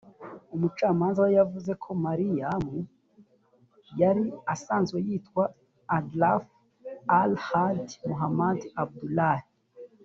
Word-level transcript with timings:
umucamanza 0.55 1.19
we 1.25 1.31
yavuze 1.39 1.71
ko 1.83 1.89
Meriam 2.03 2.65
yari 4.01 4.25
asanzwe 4.53 4.97
yitwa 5.07 5.43
Adraf 5.97 6.43
Al-Hadi 7.21 7.93
Mohammed 8.09 8.61
Abdullah 8.83 9.37